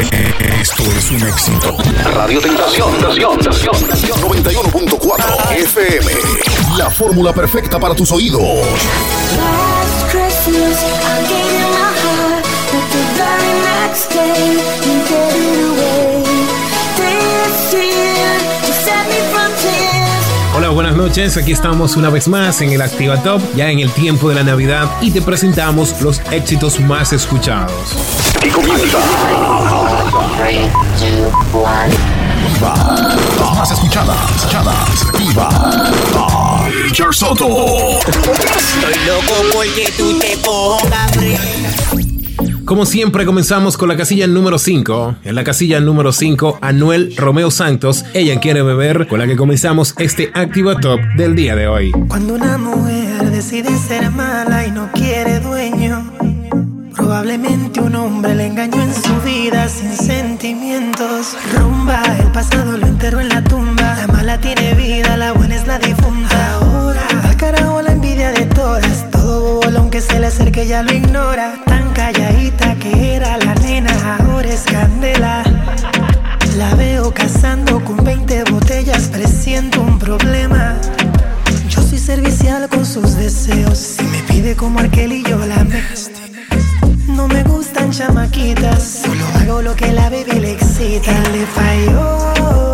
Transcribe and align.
Esto 0.00 0.82
es 0.96 1.10
un 1.10 1.26
éxito. 1.26 1.76
Radio 2.14 2.40
Tentación, 2.40 2.92
Tentación, 2.92 3.36
Tentación, 3.78 4.20
91.4 4.20 5.52
FM. 5.56 6.12
La 6.76 6.88
fórmula 6.88 7.32
perfecta 7.32 7.80
para 7.80 7.96
tus 7.96 8.12
oídos. 8.12 8.40
Last 8.40 10.10
Christmas, 10.12 10.84
I 10.84 11.22
gave 11.28 11.52
you 11.58 11.66
my 11.74 11.90
heart, 11.98 12.46
but 12.70 12.86
the 12.92 13.02
very 13.18 13.52
next 13.66 14.12
day, 14.14 14.87
noches. 21.08 21.36
Aquí 21.38 21.52
estamos 21.52 21.96
una 21.96 22.10
vez 22.10 22.28
más 22.28 22.60
en 22.60 22.70
el 22.70 22.82
Activa 22.82 23.22
Top, 23.22 23.40
ya 23.56 23.70
en 23.70 23.78
el 23.78 23.90
tiempo 23.92 24.28
de 24.28 24.34
la 24.34 24.42
Navidad, 24.42 24.90
y 25.00 25.10
te 25.10 25.22
presentamos 25.22 26.02
los 26.02 26.20
éxitos 26.30 26.80
más 26.80 27.12
escuchados. 27.12 27.94
Y 28.44 28.48
comienza. 28.50 28.98
Las 33.40 33.56
más 33.56 33.70
escuchadas. 33.70 34.16
escuchadas. 34.36 35.12
Viva. 35.18 36.68
Richard 36.82 37.14
Soto. 37.14 37.46
Estoy 38.00 39.06
loco 39.06 39.34
porque 39.54 39.92
tú 39.96 40.18
te 40.18 40.36
pongas. 40.38 42.07
Como 42.68 42.84
siempre, 42.84 43.24
comenzamos 43.24 43.78
con 43.78 43.88
la 43.88 43.96
casilla 43.96 44.26
número 44.26 44.58
5. 44.58 45.16
En 45.24 45.34
la 45.34 45.42
casilla 45.42 45.80
número 45.80 46.12
5, 46.12 46.58
Anuel 46.60 47.16
Romeo 47.16 47.50
Santos, 47.50 48.04
Ella 48.12 48.38
quiere 48.40 48.60
beber, 48.60 49.08
con 49.08 49.20
la 49.20 49.26
que 49.26 49.36
comenzamos 49.36 49.94
este 49.96 50.30
Activa 50.34 50.78
Top 50.78 51.00
del 51.16 51.34
día 51.34 51.56
de 51.56 51.66
hoy. 51.66 51.92
Cuando 52.08 52.34
una 52.34 52.58
mujer 52.58 53.30
decide 53.30 53.70
ser 53.78 54.10
mala 54.10 54.66
y 54.66 54.70
no 54.70 54.92
quiere 54.92 55.40
dueño, 55.40 56.12
probablemente 56.94 57.80
un 57.80 57.94
hombre 57.94 58.34
le 58.34 58.48
engañó 58.48 58.82
en 58.82 58.92
su 58.92 59.18
vida 59.24 59.66
sin 59.70 59.96
sentimientos. 59.96 61.38
Rumba, 61.56 62.02
el 62.20 62.30
pasado 62.32 62.76
lo 62.76 62.86
enterró 62.86 63.20
en 63.20 63.30
la 63.30 63.42
tumba. 63.42 63.96
La 63.96 64.08
mala 64.08 64.38
tiene 64.42 64.74
vida, 64.74 65.16
la 65.16 65.32
buena 65.32 65.56
es 65.56 65.66
la 65.66 65.78
difunta. 65.78 66.07
Le 70.28 70.34
acerque, 70.34 70.66
ya 70.66 70.82
lo 70.82 70.92
ignora. 70.92 71.54
Tan 71.64 71.92
calladita 71.94 72.74
que 72.76 73.14
era 73.14 73.38
la 73.38 73.54
nena, 73.54 73.90
ahora 74.18 74.48
es 74.48 74.62
candela. 74.62 75.42
La 76.56 76.74
veo 76.74 77.12
cazando 77.14 77.82
con 77.82 77.96
20 78.04 78.44
botellas, 78.50 79.08
presiento 79.08 79.80
un 79.80 79.98
problema. 79.98 80.76
Yo 81.70 81.80
soy 81.82 81.98
servicial 81.98 82.68
con 82.68 82.84
sus 82.84 83.16
deseos. 83.16 83.78
Si 83.78 84.02
me 84.02 84.18
pide 84.24 84.54
como 84.54 84.80
aquel 84.80 85.12
y 85.12 85.22
yo 85.22 85.38
la 85.38 85.64
me. 85.64 85.82
No 87.06 87.26
me 87.26 87.42
gustan 87.44 87.90
chamaquitas, 87.90 89.02
solo 89.04 89.24
hago 89.36 89.62
lo 89.62 89.74
que 89.74 89.92
la 89.92 90.10
baby 90.10 90.40
le 90.40 90.52
excita. 90.52 91.12
Le 91.32 91.46
falló 91.46 92.67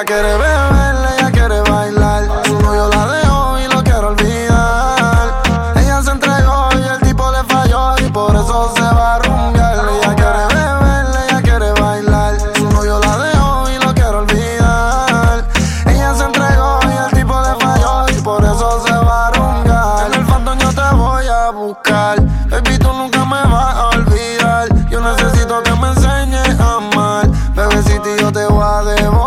Ella 0.00 0.06
quiere 0.06 0.32
beber, 0.32 0.96
ella 1.18 1.30
quiere 1.30 1.60
bailar. 1.60 2.24
Su 2.46 2.58
novio 2.58 2.88
la 2.88 3.06
dejó 3.06 3.58
y 3.58 3.68
lo 3.68 3.82
quiere 3.82 3.98
olvidar. 3.98 5.42
Ella 5.76 6.02
se 6.02 6.10
entregó 6.12 6.70
y 6.78 6.88
el 6.88 7.00
tipo 7.00 7.30
le 7.30 7.44
falló 7.44 7.98
y 7.98 8.10
por 8.10 8.34
eso 8.34 8.72
se 8.74 8.80
va 8.80 9.16
a 9.16 9.18
rumbear. 9.18 9.76
Ella 9.76 10.14
quiere 10.14 10.46
beber, 10.54 11.06
ella 11.28 11.42
quiere 11.42 11.72
bailar. 11.72 12.34
Su 12.56 12.70
novio 12.70 12.98
la 12.98 13.18
dejó 13.18 13.68
y 13.68 13.84
lo 13.84 13.92
quiere 13.92 14.16
olvidar. 14.16 15.44
Ella 15.84 16.14
se 16.14 16.24
entregó 16.24 16.80
y 16.82 16.96
el 16.96 17.20
tipo 17.20 17.38
le 17.42 17.54
falló 17.62 18.08
y 18.08 18.22
por 18.22 18.42
eso 18.42 18.82
se 18.86 18.94
va 18.94 19.26
a 19.26 19.30
rumbear. 19.32 20.06
En 20.06 20.14
el 20.14 20.24
fandom 20.24 20.58
yo 20.60 20.70
te 20.70 20.94
voy 20.96 21.26
a 21.26 21.50
buscar. 21.50 22.22
Baby, 22.48 22.78
tú 22.78 22.90
nunca 22.90 23.22
me 23.26 23.42
vas 23.52 23.76
a 23.76 23.88
olvidar. 23.88 24.66
Yo 24.88 24.98
necesito 25.02 25.62
que 25.62 25.72
me 25.74 25.88
enseñes 25.88 26.58
a 26.58 26.76
amar. 26.76 27.28
Bebecita, 27.54 28.08
y 28.08 28.18
yo 28.18 28.32
te 28.32 28.46
voy 28.46 28.64
a 28.64 28.82
devorar. 28.82 29.19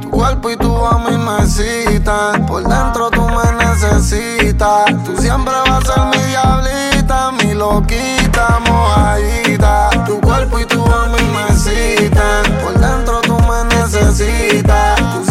Tu 0.00 0.10
cuerpo 0.10 0.50
y 0.50 0.56
tu 0.56 0.86
a 0.86 0.98
mí 0.98 1.16
me 1.16 1.46
citan. 1.46 2.46
Por 2.46 2.62
dentro 2.66 3.10
tú 3.10 3.22
me 3.22 3.64
necesitas. 3.64 4.86
Tú 5.04 5.16
siempre 5.18 5.52
vas 5.66 5.88
a 5.88 5.94
ser 5.94 6.04
mi 6.06 6.26
diablita, 6.28 7.32
mi 7.32 7.54
loquita, 7.54 8.60
mojadita. 8.66 9.90
Tu 10.06 10.20
cuerpo 10.20 10.58
y 10.58 10.64
tu 10.64 10.82
a 10.84 11.06
mí 11.08 11.22
me 11.34 11.54
citan. 11.56 12.44
Por 12.62 12.78
dentro 12.78 13.20
tú 13.22 13.36
me 13.40 13.64
necesitas. 13.76 14.96
Tú 15.14 15.30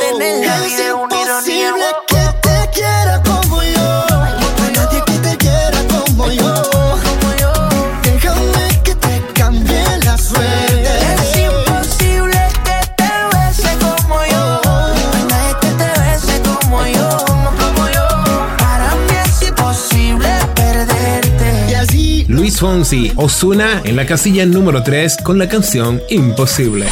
Luis 22.31 22.61
Fonsi, 22.61 23.11
Osuna 23.17 23.81
en 23.83 23.97
la 23.97 24.05
casilla 24.05 24.45
número 24.45 24.81
3 24.81 25.17
con 25.17 25.37
la 25.37 25.49
canción 25.49 26.01
Imposible. 26.09 26.87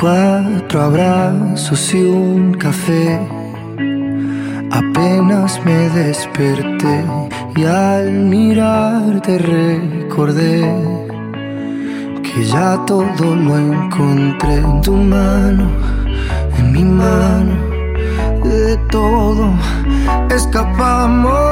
Cuatro 0.00 0.82
abrazos 0.82 1.92
y 1.92 1.98
un 1.98 2.54
café. 2.54 3.20
Apenas 4.70 5.62
me 5.66 5.90
desperté 5.90 7.04
y 7.56 7.64
al 7.64 8.10
mirarte 8.10 9.36
recordé 9.36 10.62
que 12.22 12.44
ya 12.46 12.82
todo 12.86 13.36
lo 13.36 13.58
encontré 13.58 14.54
en 14.54 14.80
tu 14.80 14.96
mano, 14.96 15.70
en 16.56 16.72
mi 16.72 16.84
mano. 16.84 17.54
De 18.44 18.78
todo 18.90 19.52
escapamos 20.30 21.51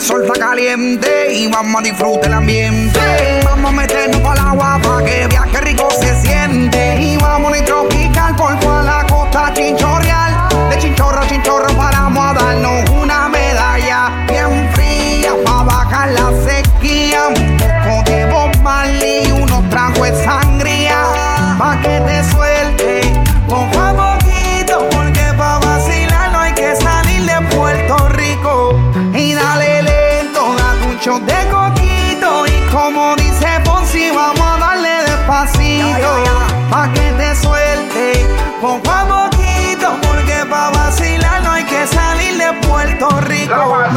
El 0.00 0.06
sol 0.06 0.22
está 0.24 0.40
caliente 0.40 1.30
y 1.30 1.46
vamos 1.48 1.80
a 1.80 1.84
disfrutar 1.84 2.30
el 2.30 2.32
ambiente. 2.32 3.00
Vamos 3.44 3.70
a 3.70 3.74
meternos 3.74 4.24
al 4.24 4.38
agua 4.38 4.80
para 4.82 5.04
que 5.04 5.26
viaje 5.26 5.60
Pa' 36.70 36.92
que 36.92 37.12
te 37.18 37.36
suelte 37.36 38.26
poco 38.60 38.90
a 38.90 39.04
poquito. 39.06 39.88
Porque 40.02 40.44
pa' 40.48 40.70
vacilar 40.70 41.42
no 41.42 41.52
hay 41.52 41.64
que 41.64 41.86
salir 41.86 42.38
de 42.38 42.66
Puerto 42.66 43.08
Rico. 43.22 43.54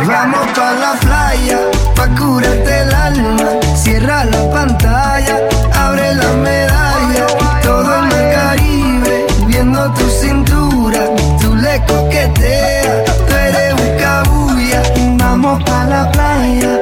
Vamos 0.07 0.47
pa' 0.55 0.73
la 0.73 0.93
playa, 1.01 1.59
pa' 1.95 2.07
curarte 2.17 2.81
el 2.81 2.93
alma. 2.93 3.49
Cierra 3.75 4.25
la 4.25 4.49
pantalla, 4.51 5.37
abre 5.75 6.15
la 6.15 6.31
medalla. 6.33 7.27
Todo 7.61 7.95
en 7.99 8.11
el 8.11 8.35
Caribe, 8.35 9.25
viendo 9.47 9.91
tu 9.93 10.09
cintura. 10.09 11.01
Tú 11.41 11.55
le 11.55 11.79
coqueteas, 11.85 13.05
tú 13.27 13.33
eres 13.35 13.73
un 13.73 13.97
cabuya. 13.97 14.81
Vamos 15.17 15.63
pa' 15.63 15.85
la 15.85 16.11
playa, 16.11 16.81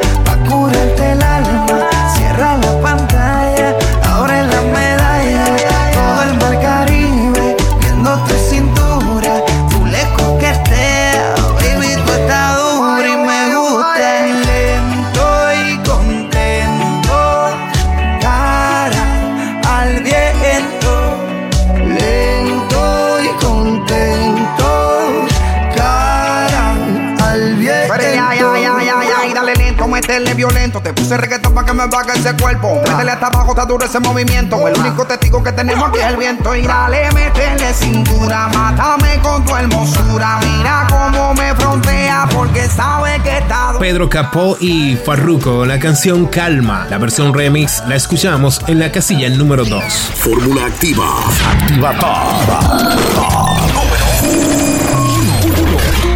métele 30.02 30.34
violento. 30.34 30.82
Te 30.82 30.94
puse 30.94 31.16
reggaetón 31.18 31.54
para 31.54 31.68
que 31.68 31.74
me 31.74 31.86
baje 31.88 32.18
ese 32.18 32.36
cuerpo. 32.36 32.82
Métele 32.88 33.12
hasta 33.12 33.28
abajo, 33.28 33.52
está 33.52 33.66
duro 33.66 33.86
ese 33.86 34.00
movimiento. 34.00 34.68
El 34.68 34.78
único 34.80 35.06
testigo 35.06 35.44
que 35.44 35.52
tenemos 35.52 35.90
aquí 35.90 36.00
es 36.00 36.06
el 36.06 36.18
viento. 36.18 36.56
Y 36.56 36.64
dale, 36.64 37.12
métele 37.12 37.74
cintura, 37.74 38.50
mátame 38.54 39.20
con 39.22 39.46
tu 39.46 39.56
hermosura. 39.56 40.40
Mira 40.42 40.88
cómo 40.90 41.34
me 41.36 41.54
frontea 41.56 42.28
porque 42.34 42.68
sabe 42.68 43.22
que 43.24 43.38
está. 43.38 43.74
Pedro 43.80 44.10
Capó 44.10 44.58
y 44.60 44.96
Farruko, 44.96 45.66
la 45.66 45.80
canción 45.80 46.26
Calma. 46.26 46.88
La 46.90 46.98
versión 46.98 47.34
remix 47.34 47.84
la 47.88 47.96
escuchamos 47.96 48.62
en 48.68 48.80
la 48.80 48.92
casilla 48.92 49.30
número 49.30 49.64
2. 49.66 49.84
Fórmula 50.16 50.66
activa. 50.66 51.06
Activa 51.52 51.94
Top. 52.00 52.12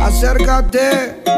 Acércate, 0.04 1.24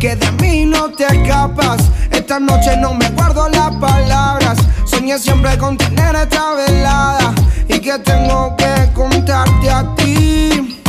que 0.00 0.16
de 0.16 0.32
mí 0.32 0.64
no 0.64 0.90
te 0.90 1.04
escapas. 1.04 1.82
Esta 2.10 2.40
noche 2.40 2.74
no 2.78 2.94
me 2.94 3.08
guardo 3.10 3.48
las 3.50 3.70
palabras. 3.76 4.58
Soñé 4.86 5.18
siempre 5.18 5.56
con 5.58 5.76
tener 5.76 6.16
esta 6.16 6.54
velada 6.54 7.34
y 7.68 7.78
que 7.78 7.98
tengo 7.98 8.56
que 8.56 8.90
contarte 8.94 9.70
a 9.70 9.94
ti. 9.96 10.82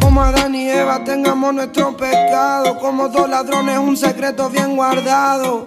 Como 0.00 0.22
Adán 0.22 0.54
y 0.54 0.70
Eva 0.70 1.02
tengamos 1.02 1.54
nuestro 1.54 1.96
pecado. 1.96 2.78
Como 2.78 3.08
dos 3.08 3.28
ladrones, 3.28 3.78
un 3.78 3.96
secreto 3.96 4.48
bien 4.48 4.76
guardado. 4.76 5.66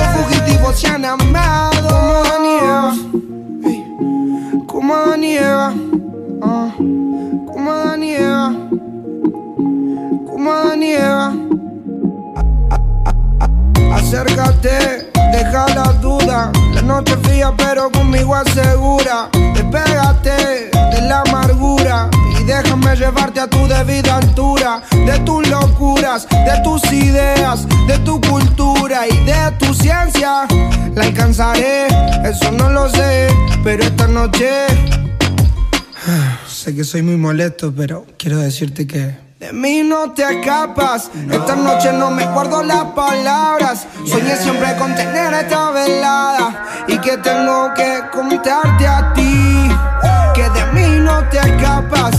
asegura. 18.41 19.29
Despégate 19.53 20.69
de 20.71 21.01
la 21.07 21.21
amargura 21.21 22.09
y 22.39 22.43
déjame 22.43 22.95
llevarte 22.95 23.39
a 23.39 23.47
tu 23.47 23.67
debida 23.67 24.17
altura. 24.17 24.81
De 24.91 25.19
tus 25.19 25.47
locuras, 25.47 26.27
de 26.29 26.61
tus 26.63 26.83
ideas, 26.91 27.67
de 27.87 27.97
tu 27.99 28.19
cultura 28.21 29.07
y 29.07 29.17
de 29.25 29.51
tu 29.59 29.73
ciencia. 29.73 30.45
La 30.95 31.03
alcanzaré, 31.03 31.87
eso 32.23 32.51
no 32.51 32.69
lo 32.69 32.89
sé, 32.89 33.27
pero 33.63 33.83
esta 33.83 34.07
noche. 34.07 34.67
Sé 36.61 36.75
que 36.75 36.83
soy 36.83 37.01
muy 37.01 37.17
molesto, 37.17 37.73
pero 37.75 38.05
quiero 38.19 38.37
decirte 38.37 38.85
que. 38.85 39.17
De 39.39 39.51
mí 39.51 39.81
no 39.81 40.11
te 40.11 40.21
escapas. 40.21 41.09
Esta 41.31 41.55
noche 41.55 41.91
no 41.91 42.11
me 42.11 42.23
guardo 42.27 42.61
las 42.61 42.83
palabras. 42.93 43.87
Soñé 44.05 44.37
siempre 44.37 44.75
con 44.77 44.93
tener 44.93 45.33
esta 45.33 45.71
velada. 45.71 46.85
Y 46.87 46.99
que 46.99 47.17
tengo 47.17 47.73
que 47.73 48.01
contarte 48.11 48.85
a 48.85 49.11
ti. 49.11 49.71
Que 50.35 50.43
de 50.51 50.65
mí 50.73 50.99
no 50.99 51.27
te 51.29 51.39
escapas. 51.39 52.10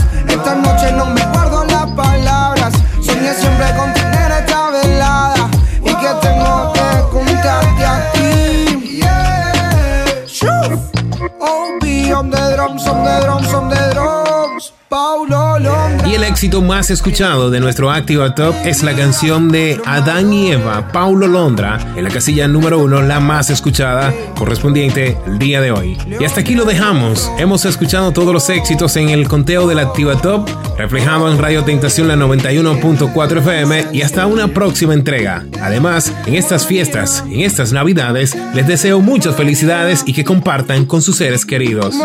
Éxito 16.43 16.61
más 16.61 16.89
escuchado 16.89 17.49
de 17.51 17.61
nuestro 17.61 17.89
Activa 17.89 18.35
Top 18.35 18.53
es 18.65 18.83
la 18.83 18.93
canción 18.97 19.47
de 19.47 19.79
Adán 19.85 20.33
y 20.33 20.51
Eva, 20.51 20.89
Paulo 20.89 21.25
Londra, 21.25 21.79
en 21.95 22.03
la 22.03 22.09
casilla 22.09 22.49
número 22.49 22.79
uno, 22.79 23.01
la 23.01 23.21
más 23.21 23.49
escuchada, 23.49 24.13
correspondiente 24.37 25.17
el 25.25 25.39
día 25.39 25.61
de 25.61 25.71
hoy. 25.71 25.97
Y 26.19 26.25
hasta 26.25 26.41
aquí 26.41 26.55
lo 26.55 26.65
dejamos. 26.65 27.31
Hemos 27.37 27.63
escuchado 27.63 28.11
todos 28.11 28.33
los 28.33 28.49
éxitos 28.49 28.97
en 28.97 29.07
el 29.07 29.29
conteo 29.29 29.67
de 29.67 29.75
la 29.75 29.83
Activa 29.83 30.19
Top, 30.19 30.49
reflejado 30.77 31.31
en 31.31 31.39
Radio 31.39 31.63
Tentación 31.63 32.09
la 32.09 32.17
91.4 32.17 33.37
FM 33.37 33.85
y 33.93 34.01
hasta 34.01 34.25
una 34.25 34.49
próxima 34.49 34.93
entrega. 34.93 35.45
Además, 35.61 36.11
en 36.25 36.35
estas 36.35 36.67
fiestas, 36.67 37.23
en 37.25 37.39
estas 37.39 37.71
navidades, 37.71 38.35
les 38.53 38.67
deseo 38.67 38.99
muchas 38.99 39.37
felicidades 39.37 40.03
y 40.05 40.11
que 40.11 40.25
compartan 40.25 40.87
con 40.87 41.01
sus 41.01 41.15
seres 41.15 41.45
queridos. 41.45 41.95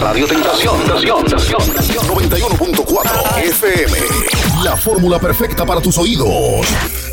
Radio 0.00 0.26
Tentación, 0.26 0.78
Tentación, 0.78 1.24
Tentación. 1.24 2.06
91.4 2.06 3.38
FM. 3.44 3.98
La 4.64 4.76
fórmula 4.76 5.18
perfecta 5.18 5.64
para 5.66 5.80
tus 5.80 5.98
oídos. 5.98 7.07